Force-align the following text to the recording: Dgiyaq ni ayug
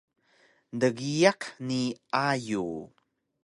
Dgiyaq 0.81 1.41
ni 1.67 1.81
ayug 2.25 2.75